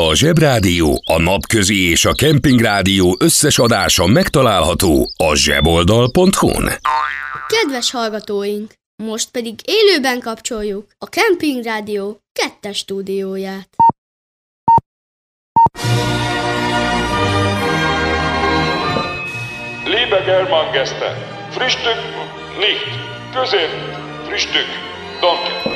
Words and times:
A 0.00 0.14
Zsebrádió, 0.14 1.02
a 1.04 1.20
Napközi 1.20 1.90
és 1.90 2.04
a 2.04 2.12
Kempingrádió 2.12 3.16
összes 3.18 3.58
adása 3.58 4.06
megtalálható 4.06 5.10
a 5.16 5.34
zseboldal.hu-n. 5.34 6.70
Kedves 7.46 7.90
hallgatóink! 7.90 8.72
Most 9.02 9.30
pedig 9.30 9.54
élőben 9.64 10.20
kapcsoljuk 10.20 10.86
a 10.98 11.08
Kempingrádió 11.08 12.18
kettes 12.32 12.76
stúdióját. 12.76 13.68
Liebe 19.84 20.22
Germangäste, 20.24 21.08
Frühstück 21.50 22.00
nicht, 22.58 22.98
Közép, 23.32 23.70
Frühstück, 24.26 24.68
danke. 25.20 25.75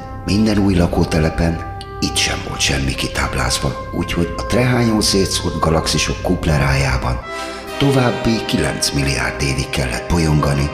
minden 0.31 0.57
új 0.57 0.75
lakótelepen 0.75 1.77
itt 1.99 2.15
sem 2.15 2.39
volt 2.47 2.59
semmi 2.59 2.95
kitáblázva, 2.95 3.89
úgyhogy 3.91 4.33
a 4.37 4.45
trehányó 4.45 5.01
szétszórt 5.01 5.59
galaxisok 5.59 6.21
kuplerájában 6.21 7.19
további 7.77 8.45
9 8.45 8.91
milliárd 8.91 9.41
évig 9.41 9.69
kellett 9.69 10.09
bolyongani, 10.09 10.69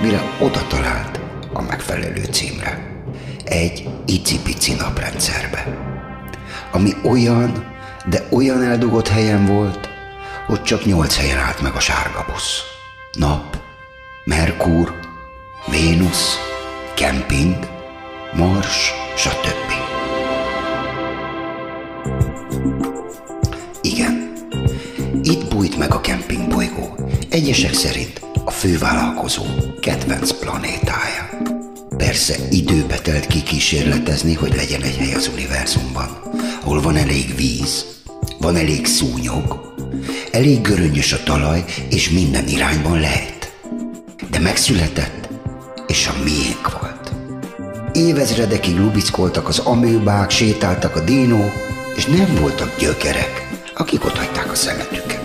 mire 0.00 0.22
oda 0.40 0.66
talált 0.66 1.20
a 1.52 1.62
megfelelő 1.62 2.24
címre. 2.30 3.02
Egy 3.44 3.88
icipici 4.06 4.74
naprendszerbe. 4.74 5.66
Ami 6.72 6.90
olyan, 7.04 7.74
de 8.08 8.26
olyan 8.30 8.62
eldugott 8.62 9.08
helyen 9.08 9.46
volt, 9.46 9.88
hogy 10.46 10.62
csak 10.62 10.84
nyolc 10.84 11.16
helyen 11.16 11.38
állt 11.38 11.60
meg 11.62 11.74
a 11.74 11.80
sárga 11.80 12.24
busz. 12.32 12.60
Nap, 13.12 13.56
Merkur, 14.24 14.94
Vénusz, 15.66 16.36
kemping, 16.94 17.77
Mars, 18.34 18.92
stb. 19.16 19.72
Igen, 23.82 24.32
itt 25.22 25.48
bújt 25.48 25.78
meg 25.78 25.94
a 25.94 26.00
kempingbolygó, 26.00 26.96
egyesek 27.30 27.74
szerint 27.74 28.20
a 28.44 28.50
fővállalkozó 28.50 29.44
kedvenc 29.80 30.32
planétája. 30.32 31.28
Persze 31.96 32.34
időbe 32.50 32.98
telt 32.98 33.26
kikísérletezni, 33.26 34.34
hogy 34.34 34.54
legyen 34.54 34.82
egy 34.82 34.96
hely 34.96 35.14
az 35.14 35.30
univerzumban, 35.32 36.08
ahol 36.62 36.80
van 36.80 36.96
elég 36.96 37.34
víz, 37.36 37.84
van 38.38 38.56
elég 38.56 38.86
szúnyog, 38.86 39.74
elég 40.32 40.60
göröngyös 40.60 41.12
a 41.12 41.22
talaj, 41.22 41.64
és 41.90 42.10
minden 42.10 42.48
irányban 42.48 43.00
lehet. 43.00 43.52
De 44.30 44.38
megszületett, 44.38 45.28
és 45.86 46.06
a 46.06 46.22
miénk 46.24 46.80
volt. 46.80 46.87
Évezredekig 47.98 48.78
lubickoltak 48.78 49.48
az 49.48 49.58
amőbák, 49.58 50.30
sétáltak 50.30 50.96
a 50.96 51.00
dinók, 51.00 51.52
és 51.96 52.06
nem 52.06 52.36
voltak 52.40 52.78
gyökerek, 52.78 53.48
akik 53.74 54.04
ott 54.04 54.16
hagyták 54.16 54.50
a 54.50 54.54
szemetüket. 54.54 55.20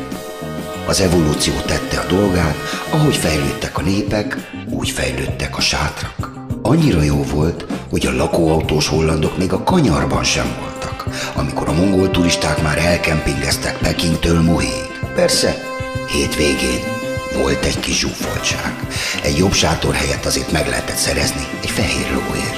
Az 0.88 1.00
evolúció 1.00 1.54
tette 1.66 2.00
a 2.00 2.06
dolgát, 2.06 2.56
ahogy 2.90 3.16
fejlődtek 3.16 3.78
a 3.78 3.82
népek, 3.82 4.52
úgy 4.70 4.90
fejlődtek 4.90 5.58
a 5.58 5.62
sátrak. 5.62 6.34
Annyira 6.62 7.02
jó 7.02 7.24
volt, 7.24 7.66
hogy 7.90 8.06
a 8.06 8.16
lakóautós 8.16 8.88
hollandok 8.88 9.38
még 9.38 9.54
a 9.54 9.64
kanyarban 9.64 10.24
sem 10.24 10.56
voltak, 10.60 11.06
amikor 11.36 11.68
a 11.68 11.74
mongol 11.74 12.12
turisták 12.12 12.62
már 12.62 12.78
elkempingeztek 12.78 13.78
Pekintől 13.78 14.42
Muhéig. 14.42 15.00
Persze, 15.16 15.64
hétvégén 16.08 17.03
volt 17.34 17.66
egy 17.66 17.80
kis 17.80 18.00
zsúfoltság. 18.00 18.88
Egy 19.24 19.38
jobb 19.38 19.54
sátor 19.54 19.94
helyett 19.94 20.26
azért 20.26 20.52
meg 20.52 20.68
lehetett 20.68 20.96
szerezni 20.96 21.48
egy 21.62 21.70
fehér 21.70 22.12
lóért. 22.12 22.58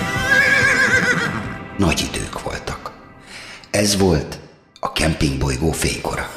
Nagy 1.78 2.10
idők 2.14 2.42
voltak. 2.42 2.92
Ez 3.72 3.98
volt 3.98 4.40
a 4.80 4.92
kempingbolygó 4.92 5.72
fénykora. 5.72 6.30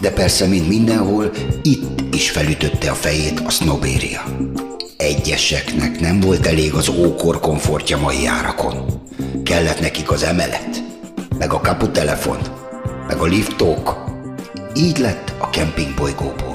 De 0.00 0.10
persze, 0.10 0.46
mint 0.46 0.68
mindenhol, 0.68 1.30
itt 1.62 2.14
is 2.14 2.30
felütötte 2.30 2.90
a 2.90 2.94
fejét 2.94 3.40
a 3.40 3.50
sznobéria. 3.50 4.22
Egyeseknek 4.96 6.00
nem 6.00 6.20
volt 6.20 6.46
elég 6.46 6.74
az 6.74 6.88
ókor 6.88 7.40
komfortja 7.40 7.98
mai 7.98 8.26
árakon. 8.26 9.02
Kellett 9.44 9.80
nekik 9.80 10.10
az 10.10 10.22
emelet, 10.22 10.82
meg 11.38 11.52
a 11.52 11.60
kaputelefon, 11.60 12.38
meg 13.06 13.16
a 13.16 13.24
liftók. 13.24 14.04
Így 14.74 14.98
lett 14.98 15.32
a 15.38 15.50
kempingbolygóból. 15.50 16.51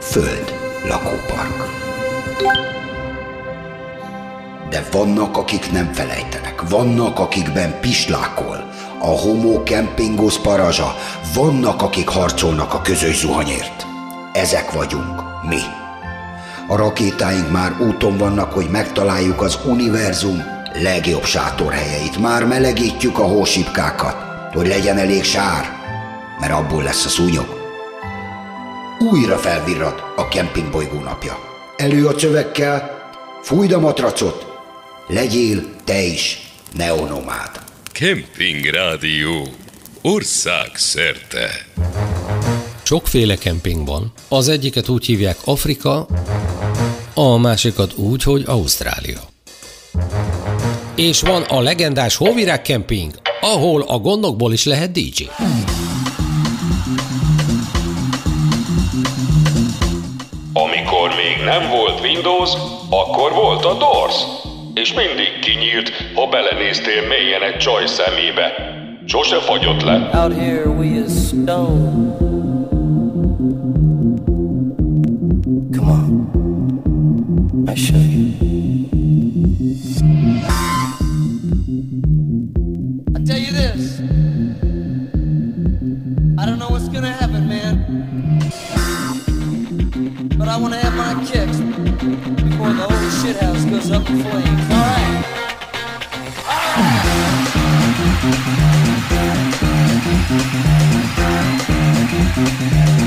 Föld 0.00 0.54
lakópark. 0.88 1.68
De 4.70 4.84
vannak, 4.92 5.36
akik 5.36 5.72
nem 5.72 5.92
felejtenek, 5.92 6.68
vannak, 6.68 7.18
akikben 7.18 7.80
pislákol, 7.80 8.70
a 8.98 9.06
homo 9.06 9.62
kempingos 9.62 10.38
parazsa, 10.38 10.96
vannak, 11.34 11.82
akik 11.82 12.08
harcolnak 12.08 12.74
a 12.74 12.80
közös 12.80 13.18
zuhanyért. 13.18 13.86
Ezek 14.32 14.72
vagyunk, 14.72 15.22
mi. 15.48 15.60
A 16.68 16.76
rakétáink 16.76 17.50
már 17.50 17.80
úton 17.80 18.16
vannak, 18.16 18.52
hogy 18.52 18.68
megtaláljuk 18.70 19.42
az 19.42 19.58
univerzum 19.64 20.42
legjobb 20.72 21.24
sátorhelyeit. 21.24 22.18
Már 22.18 22.44
melegítjük 22.44 23.18
a 23.18 23.26
hósipkákat, 23.26 24.16
hogy 24.52 24.66
legyen 24.66 24.98
elég 24.98 25.24
sár, 25.24 25.64
mert 26.40 26.52
abból 26.52 26.82
lesz 26.82 27.04
a 27.04 27.08
szúnyog. 27.08 27.59
Újra 29.08 29.38
felvirrad 29.38 30.02
a 30.16 30.28
kempingbolygó 30.28 30.98
napja. 30.98 31.38
Elő 31.76 32.06
a 32.06 32.14
csövekkel, 32.14 33.10
fújd 33.42 33.72
a 33.72 33.80
matracot, 33.80 34.46
Legyél 35.06 35.62
te 35.84 36.02
is 36.02 36.52
neonomád. 36.76 37.50
Kemping 37.92 38.64
Rádió 38.64 39.48
ország 40.02 40.70
szerte. 40.74 41.50
Sokféle 42.82 43.36
kemping 43.36 43.86
van. 43.86 44.12
Az 44.28 44.48
egyiket 44.48 44.88
úgy 44.88 45.06
hívják 45.06 45.36
Afrika, 45.44 46.06
a 47.14 47.36
másikat 47.36 47.94
úgy, 47.96 48.22
hogy 48.22 48.42
Ausztrália. 48.46 49.20
És 50.94 51.20
van 51.20 51.42
a 51.42 51.60
legendás 51.60 52.16
Hóvirág 52.16 52.62
kemping, 52.62 53.12
ahol 53.40 53.82
a 53.82 53.98
gondokból 53.98 54.52
is 54.52 54.64
lehet 54.64 54.92
DJ. 54.92 55.28
Amikor 55.38 55.79
nem 61.44 61.68
volt 61.68 62.00
Windows, 62.00 62.50
akkor 62.90 63.32
volt 63.32 63.64
a 63.64 63.74
DORS. 63.74 64.24
És 64.74 64.94
mindig 64.94 65.38
kinyílt, 65.40 65.90
ha 66.14 66.26
belenéztél 66.26 67.06
mélyen 67.08 67.42
egy 67.42 67.56
csaj 67.56 67.86
szemébe. 67.86 68.52
Sose 69.06 69.36
fagyott 69.40 69.82
le. 69.82 70.10
Out 70.14 70.32
here 70.38 70.68
we 70.68 70.86
is 70.86 71.12
stone. 71.26 72.16
Come 75.72 75.90
on. 75.90 76.28
I 77.68 77.74
show 77.74 77.98
you. 77.98 78.30
I 83.16 83.22
tell 83.24 83.38
you 83.38 83.52
this. 83.52 84.00
I 86.38 86.46
don't 86.46 86.58
know 86.58 86.70
what's 86.70 86.88
gonna 86.88 87.12
happen, 87.12 87.46
man. 87.46 87.70
I 90.50 90.56
wanna 90.56 90.78
have 90.78 90.94
my 90.96 91.14
kicks 91.26 91.58
before 91.60 92.72
the 92.72 92.86
whole 92.88 93.10
shithouse 93.20 93.70
goes 93.70 93.92
up 93.92 94.10
in 94.10 94.20
flames. 94.20 94.70
All 94.72 94.80
right. 94.80 95.10
Yeah, 102.70 102.99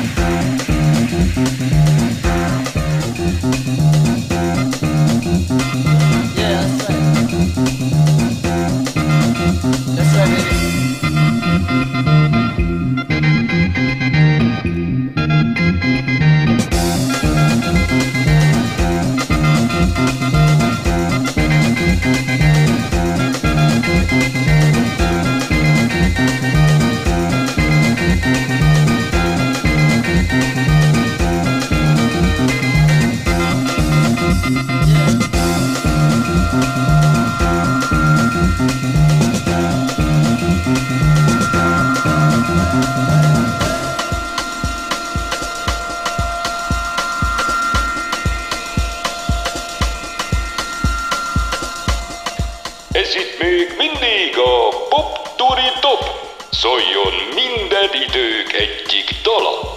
Szóljon 56.54 57.14
minden 57.36 57.90
idők 58.08 58.54
egyik 58.54 59.22
dala. 59.24 59.76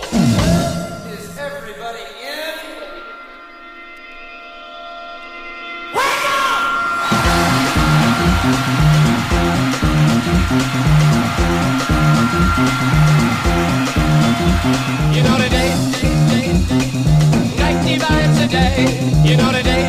You 15.13 15.23
know 15.23 15.39
the 15.39 15.49
day, 15.49 15.73
day, 16.01 16.15
day, 16.29 16.53
90 17.57 17.99
vibes 17.99 18.39
a 18.39 18.47
day. 18.49 18.85
You 19.25 19.37
know 19.37 19.51
the 19.51 19.63
day. 19.63 19.86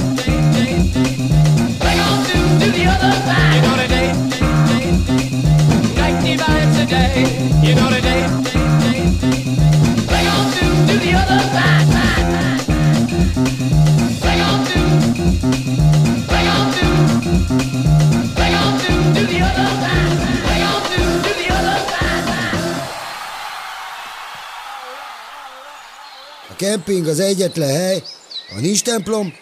Kemping 26.57 27.07
az 27.07 27.19
egyetlen 27.19 27.69
hely, 27.69 28.03
ha 28.49 28.59
nincs 28.59 28.81
templom, 28.81 29.33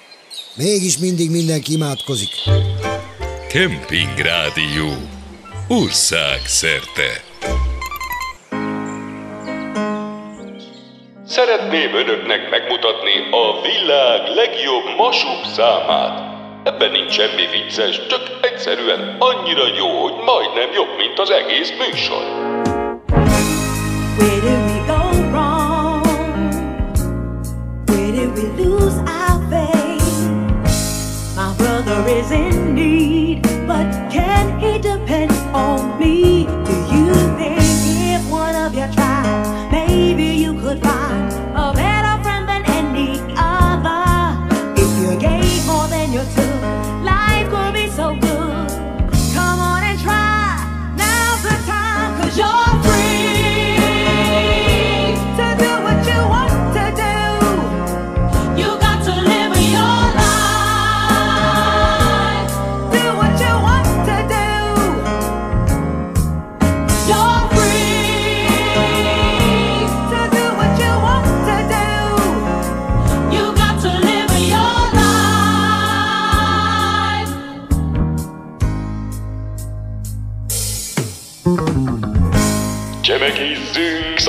mégis 0.56 0.98
mindig 0.98 1.32
mindenki 1.32 1.74
imádkozik. 1.74 2.30
Kemping 3.50 4.18
Rádió. 4.18 4.94
Ország 5.68 6.42
szerte. 6.46 7.24
Szeretném 11.36 11.96
önöknek 11.96 12.50
megmutatni 12.50 13.14
a 13.32 13.62
világ 13.62 14.28
legjobb 14.36 14.84
masub 14.98 15.46
számát. 15.56 16.20
Ebben 16.64 16.92
nincs 16.92 17.12
semmi 17.12 17.48
vicces, 17.52 18.06
csak 18.08 18.22
egyszerűen 18.42 19.16
annyira 19.20 19.68
jó, 19.78 19.88
hogy 19.88 20.14
majdnem 20.26 20.70
jobb, 20.74 20.98
mint 20.98 21.20
az 21.20 21.30
egész 21.30 21.72
műsor. 21.72 22.24
Where 24.18 24.40
did 24.46 24.62
we 24.70 24.80
go 24.88 25.02
wrong? 25.32 26.06
Where 27.88 28.12
did 28.12 28.32
we 28.38 28.64
lose 28.64 28.98
our 28.98 29.40
faith? 29.50 30.30
My 31.36 31.50
brother 31.58 32.18
is 32.18 32.30
in 32.32 32.74
need, 32.74 33.15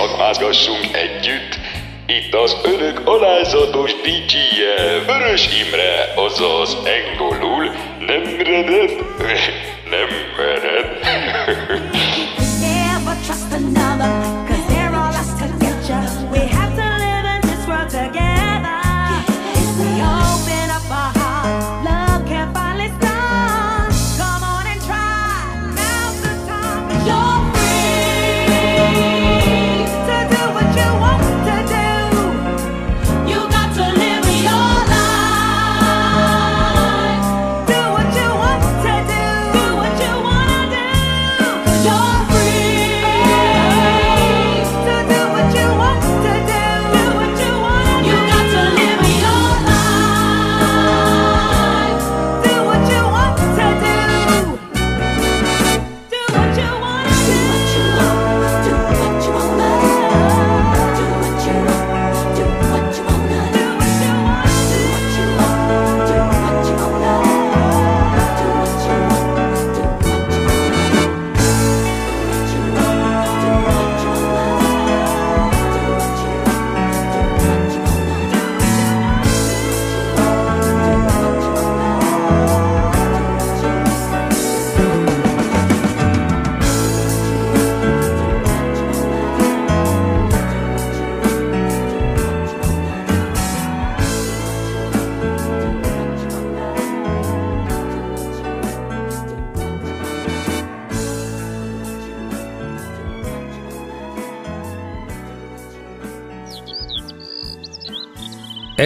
szakmázgassunk 0.06 0.96
együtt. 0.96 1.58
Itt 2.06 2.34
az 2.34 2.56
önök 2.64 3.00
alázatos 3.04 3.92
DJ-je, 3.94 5.04
Vörös 5.06 5.48
Imre, 5.66 6.12
azaz 6.16 6.76
engolul 6.84 7.64
nem 7.98 8.22
mered, 8.22 8.90
nem 9.90 10.08
mered. 10.36 10.75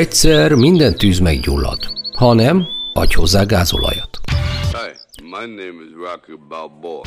Egyszer 0.00 0.54
minden 0.54 0.94
tűz 0.94 1.18
meggyullad. 1.18 1.78
Ha 2.16 2.34
nem, 2.34 2.68
adj 2.92 3.14
hozzá 3.14 3.42
gázolajat. 3.44 4.18
Hi, 4.72 5.22
my 5.22 5.46
name 5.46 5.84
is 5.84 5.92
Rocky 5.96 6.38
Balboa. 6.48 7.00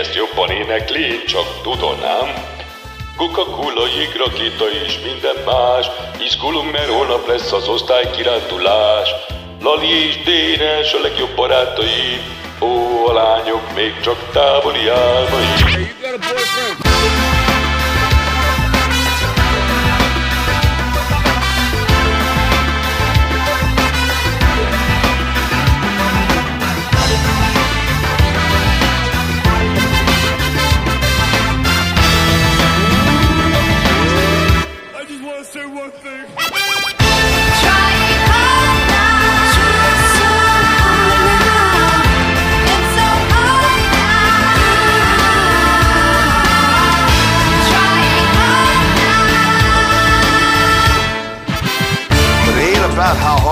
Ezt 0.00 0.14
jobban 0.14 0.50
énekli, 0.50 1.00
én 1.00 1.26
csak 1.26 1.62
tudanám. 1.62 1.89
Coca-Cola, 4.00 4.30
jégrakéta 4.30 4.64
és 4.84 4.98
minden 5.04 5.44
más. 5.44 5.86
Izgulunk, 6.18 6.72
mert 6.72 6.90
holnap 6.90 7.26
lesz 7.26 7.52
az 7.52 7.68
osztálykirándulás. 7.68 9.10
Lali 9.62 10.06
és 10.06 10.22
Dénes 10.22 10.92
a 10.92 11.00
legjobb 11.00 11.34
barátaim. 11.34 12.38
Ó, 12.60 13.06
a 13.06 13.12
lányok 13.12 13.74
még 13.74 14.00
csak 14.00 14.30
távoli 14.32 14.88
álmaim. 14.88 15.94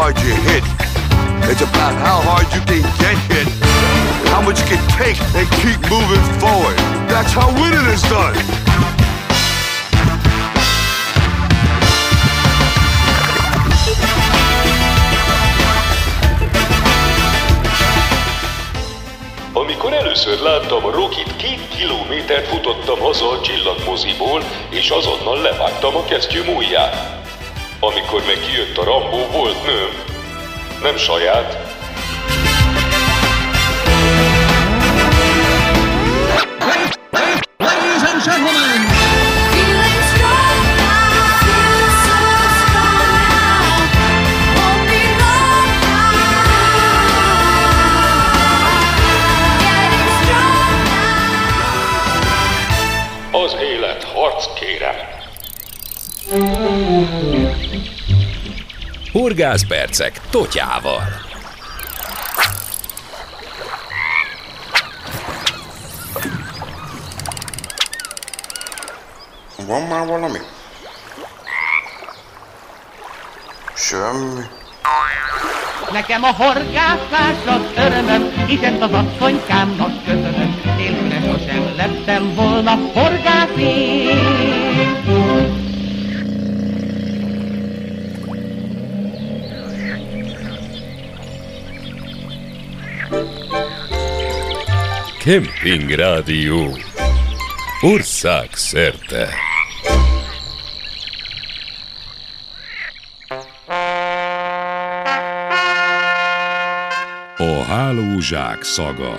Hard 0.08 0.24
you 0.24 0.34
hit. 0.48 0.64
It's 1.50 1.60
about 1.60 1.92
how 2.00 2.20
hard 2.24 2.48
you 2.54 2.62
can 2.64 2.80
get 2.96 3.16
hit, 3.28 3.48
how 4.32 4.40
much 4.40 4.60
you 4.60 4.66
can 4.72 4.82
take 4.96 5.20
and 5.36 5.46
keep 5.60 5.78
moving 5.90 6.24
forward. 6.40 6.78
That's 7.12 7.32
how 7.32 7.48
winning 7.52 7.86
is 7.92 8.02
done. 8.08 8.36
Amikor 19.52 19.92
először 19.92 20.40
láttam 20.40 20.90
Rokit, 20.90 21.36
két 21.36 21.68
kilométert 21.76 22.48
futottam 22.48 22.98
haza 22.98 23.30
a 23.30 23.40
csillagmoziból, 23.40 24.42
és 24.70 24.90
azonnal 24.90 25.40
levágtam 25.40 25.96
a 25.96 26.04
kesztyűm 26.04 26.56
ujját. 26.56 27.18
Amikor 27.80 28.22
meg 28.26 28.36
kijött 28.46 28.76
a 28.76 28.84
Rambó, 28.84 29.26
volt 29.32 29.64
nőm. 29.64 29.90
Nem 30.82 30.96
saját, 30.96 31.76
Ladies 37.58 38.02
and 38.12 38.22
gentlemen, 38.22 38.67
Horgászpercek 59.38 60.20
totyával. 60.30 61.02
Van 69.66 69.82
már 69.82 70.06
valami? 70.06 70.38
Semmi. 73.74 74.40
Nekem 75.92 76.22
a 76.22 76.32
horgászás 76.32 77.46
az 77.46 77.60
örömöm, 77.76 78.46
hisz 78.46 78.62
ezt 78.62 78.80
az 78.80 78.92
asszonykámnak 78.92 80.04
köszönöm. 80.04 80.60
Nélküle 80.76 81.20
sosem 81.20 81.74
lettem 81.76 82.34
volna 82.34 82.74
horgász 82.74 83.56
én. 83.58 85.57
Kemping 95.28 95.90
Rádió. 95.90 96.76
Ország 97.80 98.48
szerte. 98.52 99.28
A 107.36 107.62
hálózsák 107.62 108.62
szaga. 108.62 109.18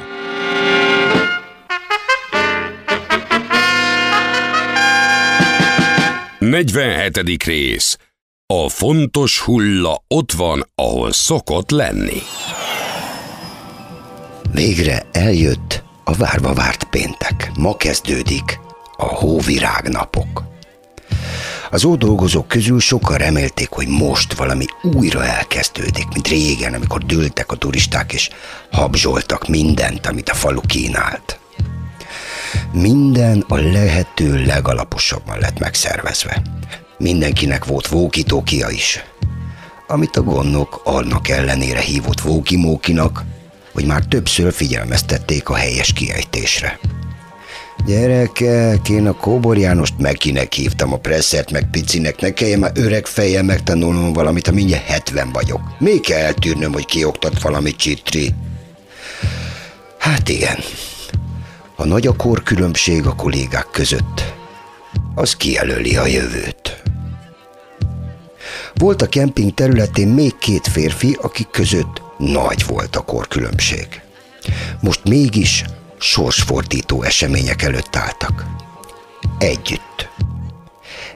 Negyvenhetedik 6.39 7.43
rész. 7.43 7.97
A 8.45 8.69
fontos 8.69 9.39
hulla 9.39 10.03
ott 10.07 10.31
van, 10.31 10.63
ahol 10.75 11.11
szokott 11.11 11.69
lenni. 11.69 12.21
Végre 14.51 15.05
eljött 15.11 15.87
a 16.09 16.13
várva 16.13 16.53
várt 16.53 16.83
péntek. 16.83 17.51
Ma 17.57 17.77
kezdődik 17.77 18.59
a 18.97 19.05
hóvirágnapok. 19.05 20.43
Az 21.71 21.83
ott 21.83 21.99
dolgozók 21.99 22.47
közül 22.47 22.79
sokan 22.79 23.17
remélték, 23.17 23.69
hogy 23.69 23.87
most 23.87 24.33
valami 24.33 24.65
újra 24.81 25.25
elkezdődik, 25.25 26.07
mint 26.13 26.27
régen, 26.27 26.73
amikor 26.73 27.03
dőltek 27.03 27.51
a 27.51 27.55
turisták 27.55 28.13
és 28.13 28.29
habzsoltak 28.71 29.47
mindent, 29.47 30.07
amit 30.07 30.29
a 30.29 30.33
falu 30.33 30.61
kínált. 30.61 31.39
Minden 32.71 33.45
a 33.47 33.55
lehető 33.55 34.45
legalaposabban 34.45 35.39
lett 35.39 35.59
megszervezve. 35.59 36.41
Mindenkinek 36.97 37.65
volt 37.65 37.87
vókitókia 37.87 38.69
is, 38.69 39.03
amit 39.87 40.15
a 40.15 40.21
gondok 40.21 40.81
annak 40.83 41.27
ellenére 41.27 41.79
hívott 41.79 42.21
vókimókinak, 42.21 43.23
hogy 43.79 43.87
már 43.87 44.05
többször 44.05 44.53
figyelmeztették 44.53 45.49
a 45.49 45.55
helyes 45.55 45.93
kiejtésre. 45.93 46.79
Gyerekek, 47.85 48.89
én 48.89 49.07
a 49.07 49.13
Kóbor 49.13 49.57
Jánost 49.57 49.93
Mekinek 49.97 50.53
hívtam, 50.53 50.93
a 50.93 50.97
presszert 50.97 51.51
meg 51.51 51.69
picinek, 51.71 52.21
ne 52.21 52.33
kelljen 52.33 52.59
már 52.59 52.71
öreg 52.75 53.05
fejjel 53.05 53.43
megtanulnom 53.43 54.13
valamit, 54.13 54.47
ha 54.47 54.53
mindjárt 54.53 54.83
70 54.83 55.31
vagyok. 55.31 55.61
Még 55.77 56.01
kell 56.01 56.19
eltűrnöm, 56.19 56.73
hogy 56.73 56.85
kioktat 56.85 57.41
valamit 57.41 57.75
csitri. 57.75 58.33
Hát 59.97 60.29
igen, 60.29 60.57
ha 61.75 61.85
nagy 61.85 62.07
a 62.07 62.15
korkülönbség 62.15 63.05
a 63.05 63.15
kollégák 63.15 63.67
között, 63.71 64.33
az 65.15 65.35
kijelöli 65.35 65.95
a 65.95 66.05
jövőt. 66.05 66.81
Volt 68.73 69.01
a 69.01 69.07
kemping 69.07 69.53
területén 69.53 70.07
még 70.07 70.37
két 70.37 70.67
férfi, 70.67 71.17
akik 71.21 71.49
között 71.49 72.07
nagy 72.19 72.65
volt 72.65 72.95
a 72.95 73.01
korkülönbség. 73.01 74.01
Most 74.81 75.03
mégis 75.03 75.63
sorsfordító 75.99 77.03
események 77.03 77.61
előtt 77.61 77.95
álltak. 77.95 78.45
Együtt. 79.37 80.09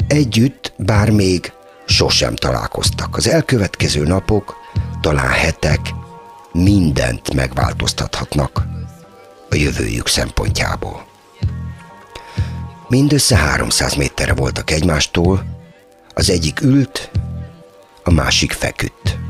Együtt, 0.07 0.73
bár 0.77 1.09
még 1.09 1.51
sosem 1.85 2.35
találkoztak. 2.35 3.17
Az 3.17 3.27
elkövetkező 3.27 4.03
napok, 4.03 4.55
talán 5.01 5.31
hetek 5.31 5.79
mindent 6.51 7.33
megváltoztathatnak 7.33 8.63
a 9.49 9.55
jövőjük 9.55 10.07
szempontjából. 10.07 11.05
Mindössze 12.87 13.35
300 13.37 13.95
méterre 13.95 14.33
voltak 14.33 14.71
egymástól, 14.71 15.43
az 16.13 16.29
egyik 16.29 16.61
ült, 16.61 17.11
a 18.03 18.11
másik 18.11 18.51
feküdt. 18.51 19.22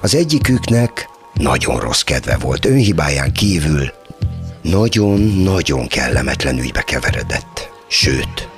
Az 0.00 0.14
egyiküknek 0.14 1.08
nagyon 1.34 1.80
rossz 1.80 2.02
kedve 2.02 2.36
volt, 2.36 2.64
önhibáján 2.64 3.32
kívül 3.32 3.92
nagyon-nagyon 4.62 5.86
kellemetlen 5.86 6.58
ügybe 6.58 6.82
keveredett. 6.82 7.70
Sőt, 7.88 8.48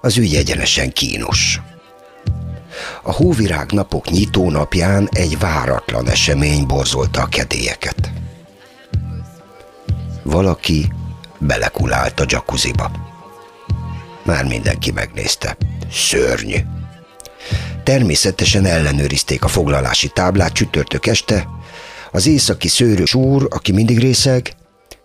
az 0.00 0.16
ügy 0.16 0.34
egyenesen 0.34 0.92
kínos. 0.92 1.60
A 3.02 3.12
hóvirág 3.12 3.72
napok 3.72 4.10
nyitó 4.10 4.50
napján 4.50 5.08
egy 5.12 5.38
váratlan 5.38 6.08
esemény 6.08 6.66
borzolta 6.66 7.22
a 7.22 7.26
kedélyeket. 7.26 8.10
Valaki 10.22 10.92
belekulált 11.38 12.20
a 12.20 12.24
jacuzziba. 12.28 12.90
Már 14.22 14.44
mindenki 14.44 14.90
megnézte. 14.90 15.56
Szörnyű. 15.92 16.58
Természetesen 17.84 18.64
ellenőrizték 18.64 19.44
a 19.44 19.48
foglalási 19.48 20.08
táblát 20.08 20.52
csütörtök 20.52 21.06
este, 21.06 21.48
az 22.10 22.26
északi 22.26 22.68
szőrös 22.68 23.14
úr, 23.14 23.46
aki 23.50 23.72
mindig 23.72 23.98
részeg, 23.98 24.52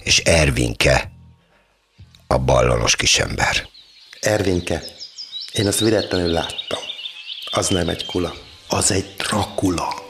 és 0.03 0.19
Ervinke, 0.19 1.11
a 2.27 2.37
ballonos 2.37 2.95
kisember. 2.95 3.67
Ervinke, 4.19 4.83
én 5.53 5.67
azt 5.67 5.79
véletlenül 5.79 6.31
láttam. 6.31 6.79
Az 7.51 7.67
nem 7.67 7.89
egy 7.89 8.05
kula, 8.05 8.33
az 8.67 8.91
egy 8.91 9.15
Dracula. 9.17 10.03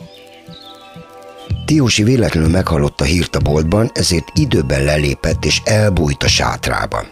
Tiósi 1.65 2.04
véletlenül 2.04 2.50
meghallotta 2.50 3.04
a 3.04 3.08
hírt 3.08 3.36
a 3.36 3.39
boltban, 3.39 3.92
ezért 3.94 4.32
időben 4.34 4.84
lelépett 4.84 5.46
és 5.46 5.62
elbújt 5.63 6.24
a 6.24 6.27
sátrában. 6.27 7.08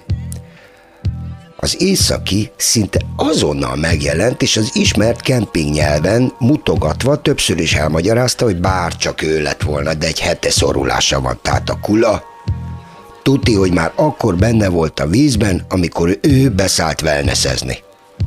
Az 1.63 1.81
északi 1.81 2.51
szinte 2.57 2.99
azonnal 3.15 3.75
megjelent, 3.75 4.41
és 4.41 4.57
az 4.57 4.69
ismert 4.73 5.21
kemping 5.21 5.73
nyelven 5.73 6.33
mutogatva 6.39 7.21
többször 7.21 7.59
is 7.59 7.73
elmagyarázta, 7.73 8.45
hogy 8.45 8.59
bár 8.59 8.95
csak 8.95 9.21
ő 9.21 9.41
lett 9.41 9.61
volna, 9.61 9.93
de 9.93 10.07
egy 10.07 10.19
hete 10.19 10.49
szorulása 10.49 11.21
van, 11.21 11.39
tehát 11.41 11.69
a 11.69 11.79
kula. 11.81 12.23
Tuti, 13.21 13.53
hogy 13.53 13.73
már 13.73 13.91
akkor 13.95 14.35
benne 14.35 14.69
volt 14.69 14.99
a 14.99 15.07
vízben, 15.07 15.65
amikor 15.69 16.17
ő 16.21 16.49
beszállt 16.49 17.01
wellnessezni. 17.01 17.77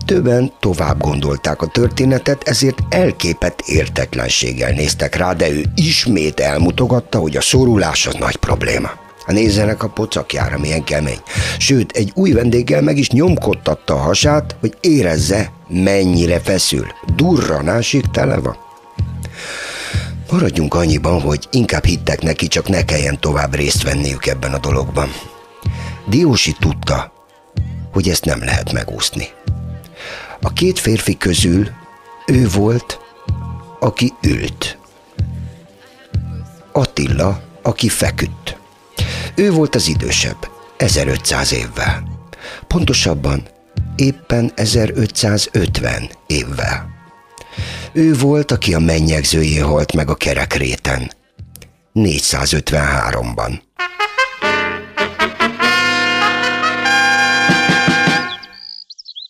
Többen 0.04 0.52
tovább 0.60 1.00
gondolták 1.00 1.62
a 1.62 1.66
történetet, 1.66 2.48
ezért 2.48 2.78
elképett 2.88 3.60
értetlenséggel 3.60 4.72
néztek 4.72 5.14
rá, 5.14 5.32
de 5.32 5.50
ő 5.50 5.64
ismét 5.74 6.40
elmutogatta, 6.40 7.18
hogy 7.18 7.36
a 7.36 7.40
szorulás 7.40 8.06
az 8.06 8.14
nagy 8.14 8.36
probléma. 8.36 9.04
Nézzenek 9.32 9.82
a 9.82 9.88
pocakjára, 9.88 10.58
milyen 10.58 10.84
kemény. 10.84 11.20
Sőt, 11.58 11.92
egy 11.92 12.12
új 12.14 12.32
vendéggel 12.32 12.82
meg 12.82 12.98
is 12.98 13.10
nyomkodtatta 13.10 13.94
a 13.94 13.98
hasát, 13.98 14.56
hogy 14.60 14.76
érezze, 14.80 15.52
mennyire 15.68 16.40
feszül. 16.40 16.86
Durranásig 17.16 18.04
tele 18.10 18.36
van. 18.36 18.56
Maradjunk 20.30 20.74
annyiban, 20.74 21.20
hogy 21.20 21.48
inkább 21.50 21.84
hittek 21.84 22.22
neki, 22.22 22.48
csak 22.48 22.68
ne 22.68 22.84
kelljen 22.84 23.20
tovább 23.20 23.54
részt 23.54 23.82
venniük 23.82 24.26
ebben 24.26 24.52
a 24.52 24.58
dologban. 24.58 25.08
Diósi 26.08 26.56
tudta, 26.58 27.12
hogy 27.92 28.08
ezt 28.08 28.24
nem 28.24 28.38
lehet 28.38 28.72
megúszni. 28.72 29.28
A 30.40 30.52
két 30.52 30.78
férfi 30.78 31.16
közül 31.16 31.68
ő 32.26 32.48
volt, 32.48 32.98
aki 33.80 34.12
ült. 34.22 34.78
Attila, 36.72 37.40
aki 37.62 37.88
feküdt. 37.88 38.56
Ő 39.36 39.50
volt 39.50 39.74
az 39.74 39.88
idősebb, 39.88 40.48
1500 40.76 41.52
évvel. 41.52 42.02
Pontosabban 42.66 43.42
éppen 43.96 44.52
1550 44.54 46.10
évvel. 46.26 46.88
Ő 47.92 48.14
volt, 48.14 48.50
aki 48.50 48.74
a 48.74 48.78
mennyegzőjén 48.78 49.64
halt 49.64 49.92
meg 49.92 50.10
a 50.10 50.14
kerekréten. 50.14 51.12
453-ban. 51.94 53.60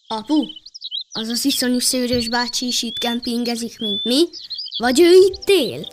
Apu, 0.06 0.44
az 1.12 1.28
az 1.28 1.44
iszonyú 1.44 1.78
szőrös 1.78 2.28
bácsi 2.28 2.66
is 2.66 2.82
itt 2.82 2.98
kempingezik, 2.98 3.78
mint 3.78 4.04
mi? 4.04 4.24
Vagy 4.78 5.00
ő 5.00 5.12
itt 5.12 5.48
él? 5.48 5.86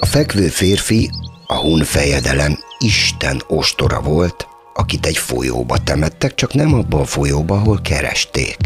A 0.00 0.06
fekvő 0.06 0.48
férfi, 0.48 1.10
a 1.50 1.56
hun 1.56 1.84
fejedelem 1.84 2.58
Isten 2.78 3.42
ostora 3.46 4.00
volt, 4.00 4.48
akit 4.74 5.06
egy 5.06 5.16
folyóba 5.16 5.78
temettek, 5.78 6.34
csak 6.34 6.54
nem 6.54 6.74
abban 6.74 7.00
a 7.00 7.04
folyóba, 7.04 7.54
ahol 7.54 7.80
keresték. 7.82 8.56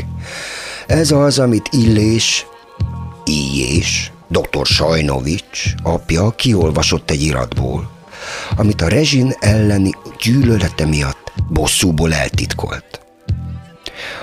Ez 0.86 1.10
az, 1.10 1.38
amit 1.38 1.68
Illés, 1.70 2.46
Ijés, 3.24 4.12
dr. 4.28 4.66
Sajnovics 4.66 5.74
apja 5.82 6.30
kiolvasott 6.30 7.10
egy 7.10 7.22
iratból, 7.22 7.90
amit 8.56 8.82
a 8.82 8.88
rezsin 8.88 9.34
elleni 9.40 9.90
gyűlölete 10.22 10.86
miatt 10.86 11.32
bosszúból 11.48 12.14
eltitkolt. 12.14 13.00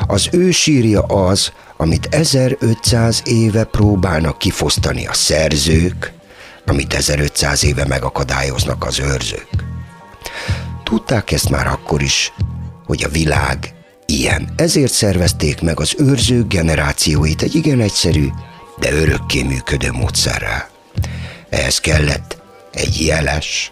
Az 0.07 0.27
ő 0.31 0.51
sírja 0.51 1.01
az, 1.01 1.51
amit 1.77 2.07
1500 2.11 3.21
éve 3.25 3.63
próbálnak 3.63 4.37
kifosztani 4.37 5.07
a 5.07 5.13
szerzők, 5.13 6.19
amit 6.65 6.93
1500 6.93 7.63
éve 7.63 7.85
megakadályoznak 7.85 8.85
az 8.85 8.99
őrzők. 8.99 9.49
Tudták 10.83 11.31
ezt 11.31 11.49
már 11.49 11.67
akkor 11.67 12.01
is, 12.01 12.33
hogy 12.85 13.03
a 13.03 13.09
világ 13.09 13.73
ilyen. 14.05 14.53
Ezért 14.55 14.91
szervezték 14.91 15.61
meg 15.61 15.79
az 15.79 15.95
őrzők 15.97 16.47
generációit 16.47 17.41
egy 17.41 17.55
igen 17.55 17.79
egyszerű, 17.79 18.27
de 18.79 18.91
örökké 18.91 19.43
működő 19.43 19.91
módszerrel. 19.91 20.69
Ehhez 21.49 21.79
kellett 21.79 22.41
egy 22.71 23.05
jeles, 23.05 23.71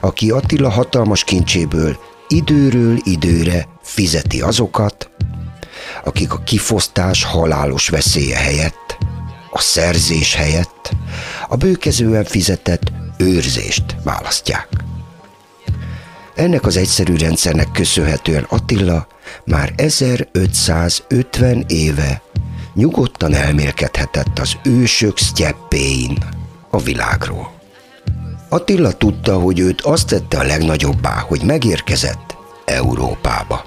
aki 0.00 0.30
Attila 0.30 0.70
hatalmas 0.70 1.24
kincséből 1.24 1.98
időről 2.28 2.98
időre 3.04 3.68
fizeti 3.82 4.40
azokat, 4.40 5.10
akik 6.04 6.32
a 6.32 6.42
kifosztás 6.42 7.24
halálos 7.24 7.88
veszélye 7.88 8.36
helyett, 8.36 8.98
a 9.56 9.60
szerzés 9.60 10.34
helyett 10.34 10.90
a 11.48 11.56
bőkezően 11.56 12.24
fizetett 12.24 12.92
őrzést 13.18 13.84
választják. 14.04 14.68
Ennek 16.34 16.66
az 16.66 16.76
egyszerű 16.76 17.16
rendszernek 17.16 17.70
köszönhetően 17.72 18.46
Attila 18.48 19.06
már 19.44 19.72
1550 19.76 21.64
éve 21.68 22.22
nyugodtan 22.74 23.34
elmélkedhetett 23.34 24.38
az 24.38 24.52
ősök 24.64 25.18
sztyeppéin 25.18 26.18
a 26.70 26.78
világról. 26.78 27.52
Attila 28.48 28.92
tudta, 28.92 29.38
hogy 29.38 29.58
őt 29.58 29.80
azt 29.80 30.06
tette 30.06 30.38
a 30.38 30.44
legnagyobbá, 30.44 31.24
hogy 31.28 31.42
megérkezett 31.42 32.36
Európába. 32.64 33.64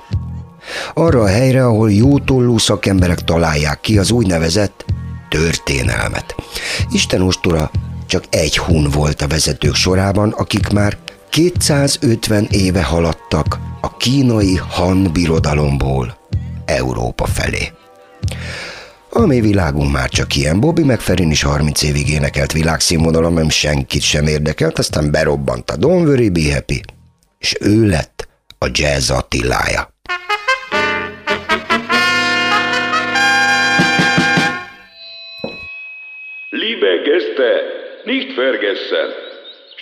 Arra 0.93 1.21
a 1.21 1.27
helyre, 1.27 1.65
ahol 1.65 1.91
jótollú 1.91 2.57
szakemberek 2.57 3.23
találják 3.23 3.81
ki 3.81 3.97
az 3.97 4.11
úgynevezett 4.11 4.85
történelmet. 5.29 6.35
Isten 6.91 7.21
ostora 7.21 7.71
csak 8.07 8.23
egy 8.29 8.57
hun 8.57 8.89
volt 8.89 9.21
a 9.21 9.27
vezetők 9.27 9.75
sorában, 9.75 10.29
akik 10.29 10.69
már 10.69 10.97
250 11.29 12.47
éve 12.51 12.83
haladtak 12.83 13.59
a 13.81 13.97
kínai 13.97 14.55
Han 14.55 15.09
birodalomból 15.13 16.17
Európa 16.65 17.25
felé. 17.25 17.71
A 19.09 19.25
mi 19.25 19.41
világunk 19.41 19.91
már 19.91 20.09
csak 20.09 20.35
ilyen. 20.35 20.59
Bobby 20.59 20.83
McFerrin 20.83 21.31
is 21.31 21.41
30 21.41 21.81
évig 21.81 22.09
énekelt 22.09 22.51
világszínvonalon, 22.51 23.33
nem 23.33 23.49
senkit 23.49 24.01
sem 24.01 24.27
érdekelt, 24.27 24.79
aztán 24.79 25.11
berobbant 25.11 25.71
a 25.71 25.75
Don't 25.75 26.05
Worry 26.05 26.29
Be 26.29 26.53
Happy, 26.53 26.81
és 27.39 27.55
ő 27.59 27.87
lett 27.87 28.27
a 28.57 28.67
jazz 28.71 29.09
Attilája. 29.09 29.98
Gäste, 37.19 37.63
nicht 38.05 38.31
vergessen. 38.33 39.13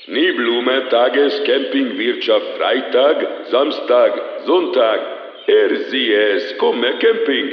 Schneeblume 0.04 0.90
Tages 0.90 1.44
Campingwirtschaft 1.44 2.58
Freitag, 2.58 3.28
Samstag, 3.52 4.14
Sonntag. 4.46 5.00
RCS 5.48 6.58
Komme 6.58 6.98
Camping. 7.00 7.50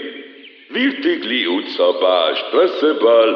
Wiltigli 0.70 1.46
Utcaba, 1.46 2.34
Strasseball, 2.34 3.30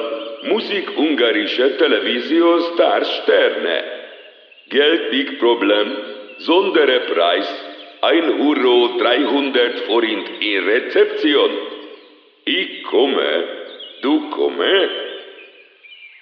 Musik 0.45 0.99
ungarische 0.99 1.77
Television 1.77 2.61
Stars 2.73 3.09
Sterne. 3.23 3.85
Geld 4.69 5.13
nicht 5.13 5.39
Problem, 5.39 5.97
Sonderpreis 6.39 7.49
1 8.01 8.27
Euro 8.41 8.99
300 8.99 9.81
Forint 9.87 10.29
in 10.41 10.65
Rezeption. 10.65 11.51
Ich 12.45 12.83
komme, 12.83 13.45
du 14.03 14.31
komme. 14.31 15.08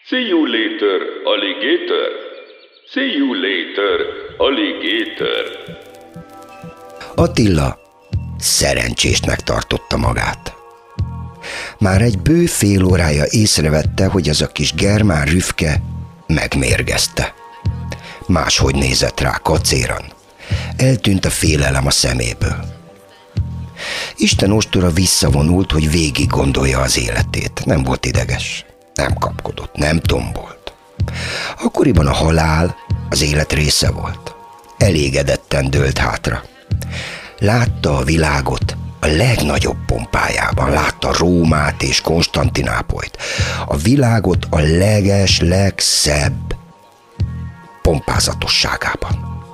See 0.08 0.28
you 0.28 0.46
later, 0.46 1.00
alligator. 1.24 2.08
See 2.92 3.16
you 3.16 3.34
later, 3.34 4.00
alligator. 4.38 5.44
Attila 7.14 7.78
szerencsésnek 8.38 9.40
tartotta 9.40 9.96
magát. 9.96 10.54
Már 11.78 12.02
egy 12.02 12.18
bő 12.18 12.46
fél 12.46 12.84
órája 12.84 13.24
észrevette, 13.30 14.06
hogy 14.06 14.28
az 14.28 14.42
a 14.42 14.46
kis 14.46 14.74
germán 14.74 15.24
rüfke 15.24 15.82
megmérgezte. 16.26 17.34
Máshogy 18.26 18.74
nézett 18.74 19.20
rá 19.20 19.38
kacéran. 19.42 20.04
Eltűnt 20.76 21.24
a 21.24 21.30
félelem 21.30 21.86
a 21.86 21.90
szeméből. 21.90 22.64
Isten 24.16 24.52
ostora 24.52 24.90
visszavonult, 24.90 25.70
hogy 25.70 25.90
végig 25.90 26.26
gondolja 26.26 26.80
az 26.80 26.98
életét. 26.98 27.64
Nem 27.64 27.82
volt 27.82 28.06
ideges, 28.06 28.64
nem 28.96 29.14
kapkodott, 29.14 29.74
nem 29.74 30.00
tombolt. 30.00 30.72
Akkoriban 31.62 32.06
a 32.06 32.12
halál 32.12 32.76
az 33.10 33.22
élet 33.22 33.52
része 33.52 33.90
volt. 33.90 34.34
Elégedetten 34.78 35.70
dőlt 35.70 35.98
hátra. 35.98 36.42
Látta 37.38 37.96
a 37.96 38.04
világot 38.04 38.76
a 39.00 39.06
legnagyobb 39.06 39.76
pompájában, 39.86 40.70
látta 40.70 41.16
Rómát 41.18 41.82
és 41.82 42.00
Konstantinápolyt. 42.00 43.16
A 43.66 43.76
világot 43.76 44.46
a 44.50 44.58
leges, 44.58 45.40
legszebb 45.40 46.56
pompázatosságában. 47.82 49.44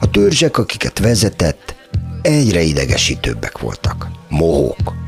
A 0.00 0.10
törzsek, 0.10 0.58
akiket 0.58 0.98
vezetett, 0.98 1.74
egyre 2.22 2.60
idegesítőbbek 2.60 3.58
voltak. 3.58 4.08
Mohók. 4.28 5.03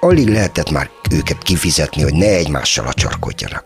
Alig 0.00 0.28
lehetett 0.28 0.70
már 0.70 0.90
őket 1.10 1.42
kifizetni, 1.42 2.02
hogy 2.02 2.14
ne 2.14 2.26
egymással 2.26 2.86
acsarkodjanak. 2.86 3.64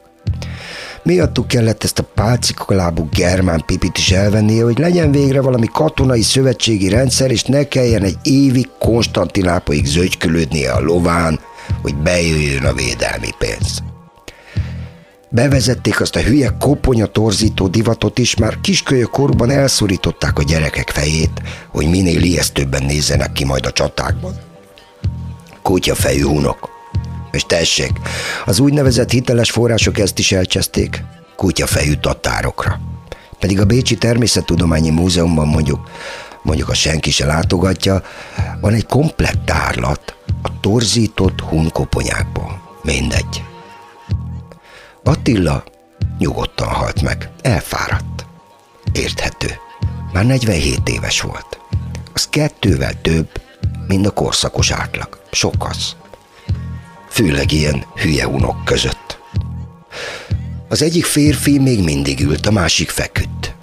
Miattuk 1.03 1.49
kellett 1.49 1.85
ezt 1.85 1.99
a 1.99 2.09
pálcikalábú 2.14 3.09
germán 3.12 3.62
pipit 3.66 3.99
is 3.99 4.11
elvennie, 4.11 4.64
hogy 4.64 4.79
legyen 4.79 5.11
végre 5.11 5.40
valami 5.40 5.66
katonai 5.73 6.23
szövetségi 6.23 6.88
rendszer, 6.88 7.31
és 7.31 7.42
ne 7.42 7.68
kelljen 7.68 8.03
egy 8.03 8.16
évig 8.23 8.68
Konstantinápolyig 8.79 9.85
zögykülődnie 9.85 10.73
a 10.73 10.81
lován, 10.81 11.40
hogy 11.83 11.94
bejöjjön 11.94 12.64
a 12.64 12.73
védelmi 12.73 13.31
pénz. 13.38 13.83
Bevezették 15.31 16.01
azt 16.01 16.16
a 16.16 16.20
hülye 16.20 16.57
koponya 16.61 17.07
torzító 17.07 17.68
divatot 17.68 18.18
is, 18.18 18.37
már 18.37 18.61
kiskölyök 18.61 19.11
korban 19.11 19.51
elszorították 19.51 20.38
a 20.38 20.42
gyerekek 20.42 20.90
fejét, 20.90 21.42
hogy 21.68 21.88
minél 21.88 22.23
ijesztőbben 22.23 22.85
nézzenek 22.85 23.33
ki 23.33 23.44
majd 23.44 23.66
a 23.66 23.73
csatákban. 23.73 24.53
Kutyafejű 25.64 26.22
hunok. 26.22 26.68
És 27.31 27.42
tessék, 27.42 27.92
az 28.44 28.59
úgynevezett 28.59 29.11
hiteles 29.11 29.50
források 29.50 29.98
ezt 29.98 30.18
is 30.18 30.33
elcseszték, 30.33 31.03
kutyafejű 31.37 31.94
tatárokra. 31.94 32.81
Pedig 33.38 33.61
a 33.61 33.64
Bécsi 33.64 33.96
Természettudományi 33.96 34.90
Múzeumban 34.90 35.46
mondjuk, 35.46 35.90
mondjuk 36.42 36.68
a 36.68 36.74
senki 36.74 37.11
se 37.11 37.27
látogatja, 37.27 38.03
van 38.61 38.72
egy 38.72 38.87
komplett 38.87 39.44
tárlat 39.44 40.16
a 40.42 40.61
torzított 40.61 41.40
hun 41.40 41.70
koponyákból. 41.70 42.61
Mindegy. 42.83 43.42
Attila 45.05 45.64
nyugodtan 46.18 46.68
halt 46.68 47.03
meg, 47.03 47.31
elfáradt. 47.42 48.27
Érthető. 48.92 49.50
Már 50.12 50.27
47 50.27 50.88
éves 50.88 51.20
volt. 51.20 51.59
Az 52.12 52.29
kettővel 52.29 53.00
több, 53.00 53.29
mint 53.87 54.07
a 54.07 54.11
korszakos 54.11 54.70
átlag. 54.70 55.20
Sok 55.31 55.55
az. 55.68 55.97
Főleg 57.09 57.53
ilyen 57.53 57.85
hülye 57.94 58.29
unok 58.29 58.64
között. 58.64 59.18
Az 60.68 60.83
egyik 60.83 61.05
férfi 61.05 61.59
még 61.59 61.85
mindig 61.85 62.20
ült, 62.20 62.47
a 62.47 62.51
másik 62.51 62.90
feküdt. 62.90 63.55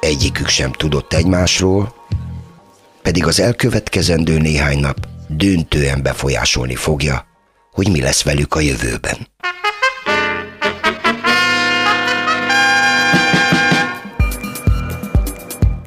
Egyikük 0.00 0.48
sem 0.48 0.72
tudott 0.72 1.12
egymásról, 1.12 1.94
pedig 3.02 3.26
az 3.26 3.40
elkövetkezendő 3.40 4.38
néhány 4.38 4.78
nap 4.78 5.06
döntően 5.28 6.02
befolyásolni 6.02 6.74
fogja, 6.74 7.26
hogy 7.72 7.90
mi 7.90 8.00
lesz 8.00 8.22
velük 8.22 8.54
a 8.54 8.60
jövőben. 8.60 9.28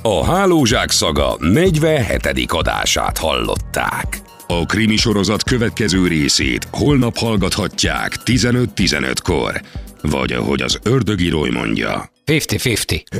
A 0.03 0.25
Hálózsák 0.25 0.91
szaga 0.91 1.35
47. 1.39 2.51
adását 2.51 3.17
hallották. 3.17 4.17
A 4.47 4.65
krimi 4.65 4.95
sorozat 4.95 5.43
következő 5.43 6.07
részét 6.07 6.67
holnap 6.71 7.17
hallgathatják 7.17 8.15
15-15-kor, 8.25 9.61
vagy 10.01 10.31
ahogy 10.31 10.61
az 10.61 10.79
ördögírói 10.83 11.49
mondja. 11.49 12.11
50-50. 12.25 13.01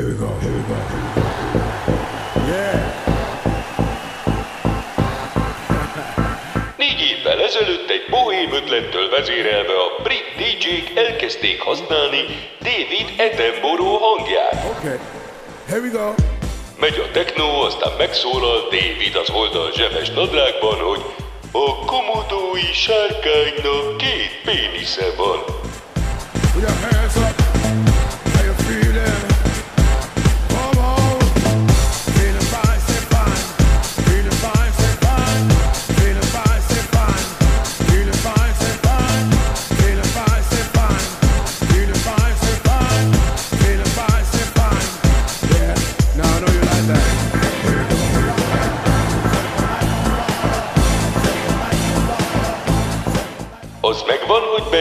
Négy 6.78 7.00
évvel 7.12 7.42
ezelőtt 7.42 7.90
egy 7.90 8.06
bohém 8.10 8.54
ötlettől 8.54 9.10
vezérelve 9.10 9.74
a 9.74 10.02
brit 10.04 10.26
DJ-k 10.38 10.98
elkezdték 10.98 11.62
használni 11.62 12.20
David 12.60 13.08
Attenborough 13.18 14.02
hangját. 14.02 14.66
Okay, 14.78 14.98
here 15.68 15.82
we 15.82 15.90
go. 15.90 16.14
Megy 16.82 17.00
a 17.00 17.12
techno, 17.12 17.66
aztán 17.66 17.94
megszólal 17.98 18.62
David 18.62 19.16
az 19.16 19.30
oldal 19.30 19.72
zsebes 19.72 20.10
nadrágban, 20.10 20.80
hogy 20.80 21.02
a 21.52 21.86
komodói 21.86 22.74
sárkánynak 22.74 23.98
két 23.98 24.42
pénisze 24.44 25.06
van. 25.18 25.40
Up. 26.56 27.41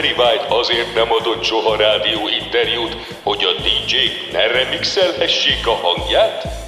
Barry 0.00 0.14
White 0.16 0.54
azért 0.54 0.94
nem 0.94 1.12
adott 1.12 1.44
soha 1.44 1.76
rádió 1.76 2.28
interjút, 2.28 2.96
hogy 3.22 3.44
a 3.44 3.60
DJ-k 3.60 4.32
ne 4.32 4.46
remixelhessék 4.46 5.66
a 5.66 5.74
hangját? 5.74 6.60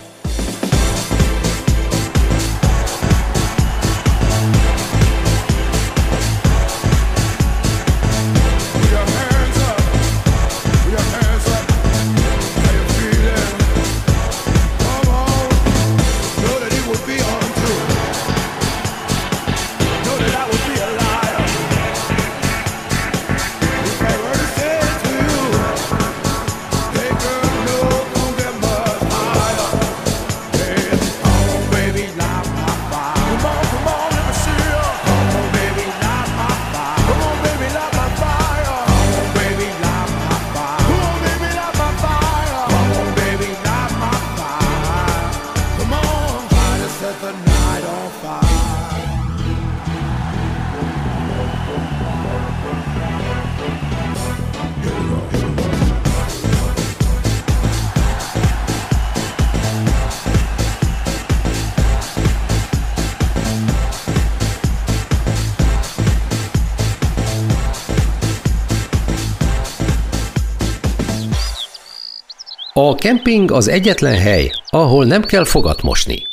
Kemping 73.02 73.50
az 73.50 73.68
egyetlen 73.68 74.18
hely, 74.18 74.50
ahol 74.66 75.04
nem 75.04 75.22
kell 75.22 75.44
fogat 75.44 75.82
mosni. 75.82 76.26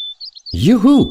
Juhu! 0.49 1.07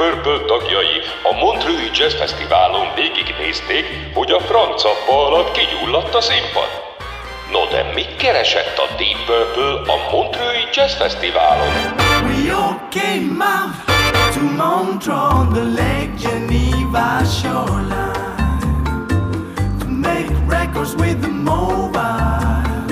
Purple 0.00 0.44
tagjai 0.46 1.00
a 1.30 1.32
Montreux 1.44 1.98
Jazz 1.98 2.14
Fesztiválon 2.14 2.86
végignézték, 2.94 3.84
hogy 4.14 4.30
a 4.30 4.40
franca 4.40 4.88
alatt 5.06 5.52
kigyulladt 5.52 6.14
a 6.14 6.20
színpad. 6.20 6.70
No 7.52 7.66
de 7.70 7.90
mit 7.94 8.16
keresett 8.16 8.78
a 8.78 8.86
Deep 8.98 9.18
Purple 9.26 9.92
a 9.94 9.96
Montreux 10.12 10.76
Jazz 10.76 10.94
Fesztiválon? 10.94 11.72
We 12.28 12.54
all 12.54 12.76
came 12.90 13.44
out 13.56 13.74
to 14.34 14.40
Montreux 14.40 15.32
on 15.38 15.52
the 15.52 15.64
Lake 15.80 16.12
Geneva 16.24 17.24
shoreline 17.38 19.06
to 19.80 19.86
make 19.86 20.30
records 20.48 20.94
with 20.94 21.20
the 21.20 21.34
mobile. 21.52 22.84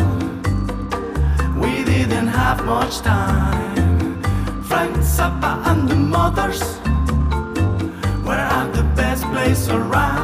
We 1.60 1.72
didn't 1.84 2.28
have 2.28 2.64
much 2.64 3.00
time. 3.00 4.20
Frank 4.68 4.96
Zappa 5.16 5.52
and 5.64 5.88
the 5.88 5.96
mothers 5.96 6.77
around. 9.70 10.17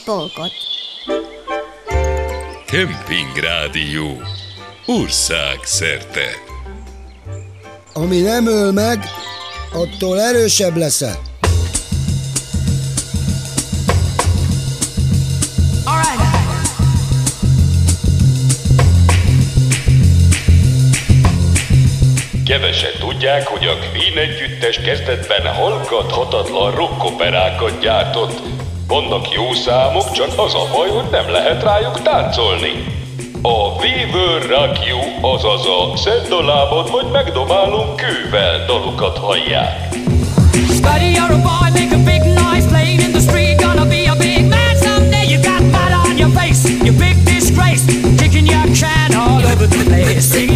egy 0.00 0.04
polkot. 0.04 0.52
Kemping 2.66 3.36
Rádió 3.36 4.22
Országszerte 4.86 6.28
Ami 7.92 8.20
nem 8.20 8.46
öl 8.46 8.72
meg, 8.72 9.04
attól 9.72 10.20
erősebb 10.20 10.76
lesz. 10.76 11.04
Kevesen 22.44 22.90
tudják, 22.98 23.46
hogy 23.46 23.66
a 23.66 23.76
Queen 23.78 24.28
együttes 24.28 24.80
kezdetben 24.80 25.54
hallgathatatlan 25.54 26.74
rockoperákat 26.74 27.80
gyártott, 27.80 28.59
vannak 28.90 29.32
jó 29.32 29.52
számok, 29.52 30.12
csak 30.12 30.28
az 30.36 30.54
a 30.54 30.68
baj, 30.72 30.88
hogy 30.88 31.10
nem 31.10 31.30
lehet 31.30 31.62
rájuk 31.62 32.02
táncolni. 32.02 32.84
A 33.42 33.58
We 33.80 33.94
Will 34.12 34.40
Rock 34.48 34.86
You, 34.86 34.98
azaz 35.32 35.66
a 35.66 35.96
Szedd 35.96 36.32
a 36.32 36.44
lábad, 36.44 36.90
vagy 36.90 37.06
megdomálunk 37.12 37.96
kővel 37.96 38.64
dalukat 38.66 39.18
hallják. 39.18 39.88
Buddy, 40.80 41.10
you're 41.16 41.32
a 41.32 41.40
boy, 41.48 41.70
make 41.78 41.94
a 41.94 42.02
big 42.04 42.22
noise, 42.22 42.66
playing 42.68 43.00
in 43.00 43.10
the 43.10 43.20
street, 43.20 43.60
gonna 43.60 43.84
be 43.84 44.10
a 44.10 44.16
big 44.16 44.48
man 44.48 44.76
someday. 44.76 45.26
You 45.32 45.40
got 45.42 45.62
mud 45.62 45.92
on 46.06 46.18
your 46.18 46.30
face, 46.38 46.62
you 46.84 46.92
big 46.92 47.16
disgrace, 47.24 47.84
kicking 48.20 48.46
your 48.46 48.66
can 48.74 49.14
all 49.14 49.42
over 49.52 49.66
the 49.66 49.84
place. 49.84 50.49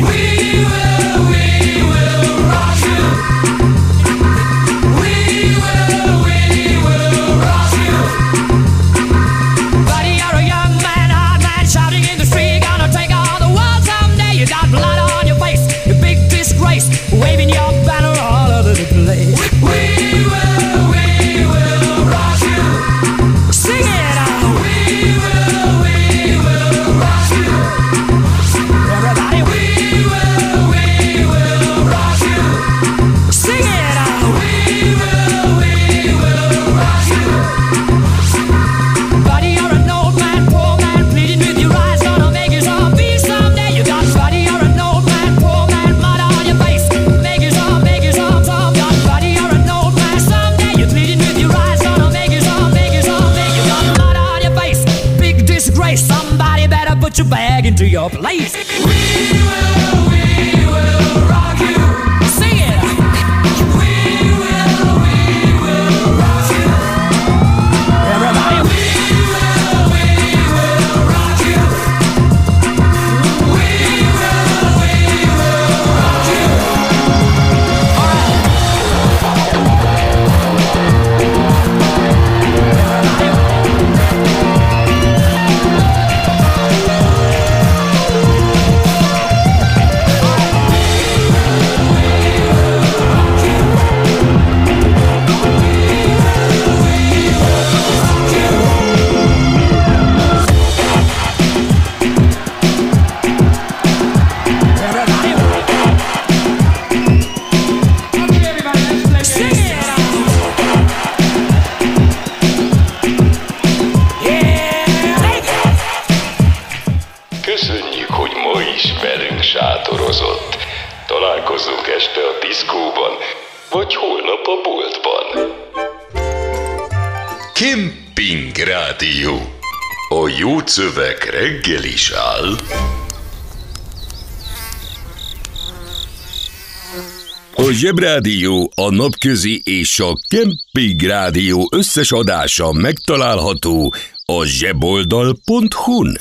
Zsebrádió, 137.74 138.72
a 138.74 138.90
napközi 138.90 139.60
és 139.64 140.00
a 140.00 140.12
Kemping 140.28 141.00
Rádió 141.00 141.68
összes 141.72 142.12
adása 142.12 142.72
megtalálható 142.72 143.94
a 144.24 144.44
zseboldal.hu-n. 144.44 146.18